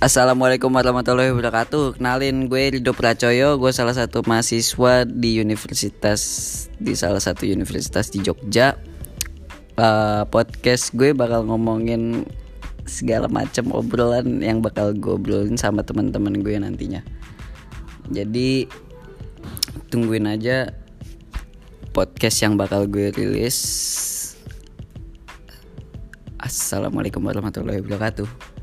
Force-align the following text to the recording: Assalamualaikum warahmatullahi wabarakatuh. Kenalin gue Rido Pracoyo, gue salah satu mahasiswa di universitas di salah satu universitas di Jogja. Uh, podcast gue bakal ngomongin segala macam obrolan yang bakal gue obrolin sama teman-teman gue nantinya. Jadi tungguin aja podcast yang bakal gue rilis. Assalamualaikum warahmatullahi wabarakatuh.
Assalamualaikum 0.00 0.72
warahmatullahi 0.72 1.28
wabarakatuh. 1.28 2.00
Kenalin 2.00 2.48
gue 2.48 2.72
Rido 2.72 2.96
Pracoyo, 2.96 3.60
gue 3.60 3.68
salah 3.68 3.92
satu 3.92 4.24
mahasiswa 4.24 5.04
di 5.04 5.36
universitas 5.36 6.20
di 6.80 6.96
salah 6.96 7.20
satu 7.20 7.44
universitas 7.44 8.08
di 8.08 8.24
Jogja. 8.24 8.80
Uh, 9.76 10.24
podcast 10.32 10.96
gue 10.96 11.12
bakal 11.12 11.44
ngomongin 11.44 12.24
segala 12.88 13.28
macam 13.28 13.76
obrolan 13.76 14.40
yang 14.40 14.64
bakal 14.64 14.96
gue 14.96 15.20
obrolin 15.20 15.60
sama 15.60 15.84
teman-teman 15.84 16.32
gue 16.40 16.56
nantinya. 16.56 17.04
Jadi 18.08 18.72
tungguin 19.92 20.32
aja 20.32 20.72
podcast 21.92 22.40
yang 22.40 22.56
bakal 22.56 22.88
gue 22.88 23.12
rilis. 23.12 23.60
Assalamualaikum 26.40 27.20
warahmatullahi 27.20 27.84
wabarakatuh. 27.84 28.59